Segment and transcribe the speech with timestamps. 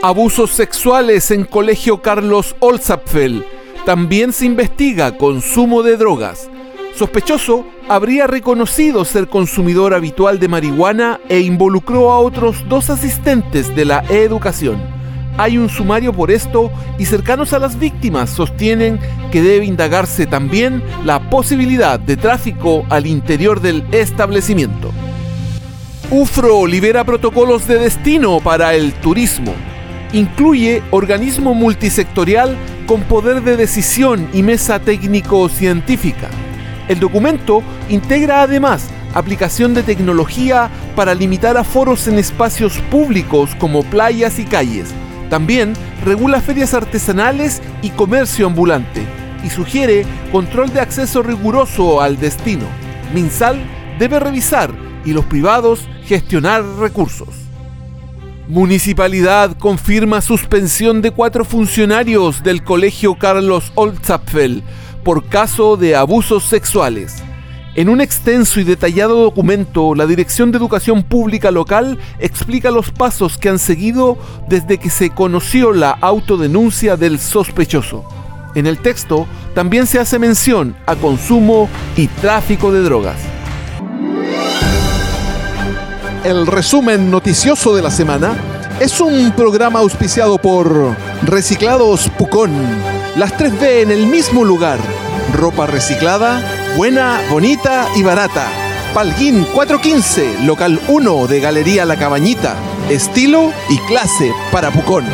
[0.00, 3.44] Abusos sexuales en Colegio Carlos Olzapfel
[3.84, 6.48] también se investiga consumo de drogas.
[6.94, 13.84] Sospechoso habría reconocido ser consumidor habitual de marihuana e involucró a otros dos asistentes de
[13.86, 14.80] la educación.
[15.36, 19.00] Hay un sumario por esto y cercanos a las víctimas sostienen
[19.32, 24.92] que debe indagarse también la posibilidad de tráfico al interior del establecimiento.
[26.12, 29.54] UFRO libera protocolos de destino para el turismo.
[30.12, 36.28] Incluye organismo multisectorial con poder de decisión y mesa técnico-científica.
[36.88, 44.38] El documento integra además aplicación de tecnología para limitar aforos en espacios públicos como playas
[44.38, 44.94] y calles.
[45.28, 49.02] También regula ferias artesanales y comercio ambulante
[49.44, 52.64] y sugiere control de acceso riguroso al destino.
[53.12, 53.58] Minsal
[53.98, 54.72] debe revisar
[55.04, 57.37] y los privados gestionar recursos.
[58.48, 64.62] Municipalidad confirma suspensión de cuatro funcionarios del Colegio Carlos Olzapfel
[65.04, 67.16] por caso de abusos sexuales.
[67.74, 73.36] En un extenso y detallado documento, la Dirección de Educación Pública local explica los pasos
[73.36, 74.16] que han seguido
[74.48, 78.02] desde que se conoció la autodenuncia del sospechoso.
[78.54, 81.68] En el texto también se hace mención a consumo
[81.98, 83.37] y tráfico de drogas.
[86.24, 88.36] El resumen noticioso de la semana
[88.80, 92.50] es un programa auspiciado por Reciclados Pucón.
[93.16, 94.78] Las 3B en el mismo lugar.
[95.32, 96.42] Ropa reciclada,
[96.76, 98.48] buena, bonita y barata.
[98.94, 102.56] Palguín 415, local 1 de Galería La Cabañita.
[102.90, 105.04] Estilo y clase para Pucón.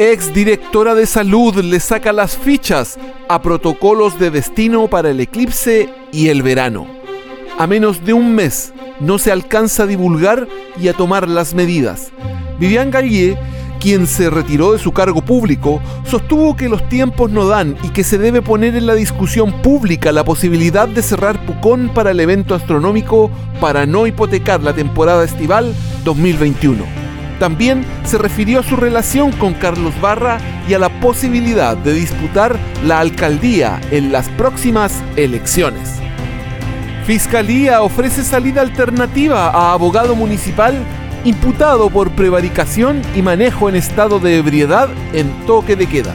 [0.00, 2.98] Ex directora de salud le saca las fichas
[3.28, 6.97] a protocolos de destino para el eclipse y el verano
[7.58, 10.46] a menos de un mes no se alcanza a divulgar
[10.80, 12.10] y a tomar las medidas.
[12.60, 13.36] Vivian Gallier,
[13.80, 18.04] quien se retiró de su cargo público, sostuvo que los tiempos no dan y que
[18.04, 22.54] se debe poner en la discusión pública la posibilidad de cerrar Pucón para el evento
[22.54, 23.30] astronómico
[23.60, 25.74] para no hipotecar la temporada estival
[26.04, 26.84] 2021.
[27.40, 32.56] También se refirió a su relación con Carlos Barra y a la posibilidad de disputar
[32.84, 36.07] la alcaldía en las próximas elecciones.
[37.08, 40.74] Fiscalía ofrece salida alternativa a abogado municipal
[41.24, 46.12] imputado por prevaricación y manejo en estado de ebriedad en toque de queda.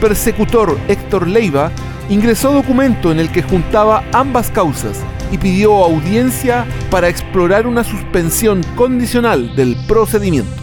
[0.00, 1.70] Persecutor Héctor Leiva
[2.08, 4.98] ingresó documento en el que juntaba ambas causas
[5.30, 10.56] y pidió audiencia para explorar una suspensión condicional del procedimiento.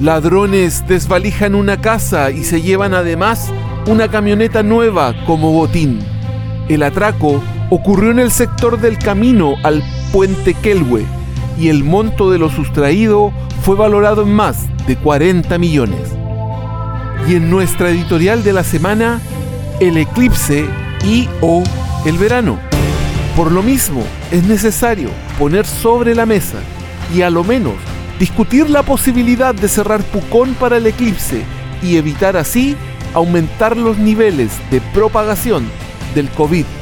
[0.00, 3.52] Ladrones desvalijan una casa y se llevan además
[3.88, 5.98] una camioneta nueva como botín.
[6.68, 7.42] El atraco
[7.74, 11.06] ocurrió en el sector del camino al puente Kelwe
[11.58, 16.10] y el monto de lo sustraído fue valorado en más de 40 millones.
[17.26, 19.22] Y en nuestra editorial de la semana,
[19.80, 20.66] el eclipse
[21.02, 21.62] y o
[22.04, 22.58] el verano.
[23.36, 25.08] Por lo mismo, es necesario
[25.38, 26.58] poner sobre la mesa
[27.14, 27.76] y a lo menos
[28.18, 31.42] discutir la posibilidad de cerrar Pucón para el eclipse
[31.82, 32.76] y evitar así
[33.14, 35.64] aumentar los niveles de propagación
[36.14, 36.81] del COVID-19.